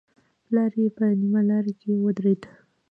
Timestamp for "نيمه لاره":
1.19-1.73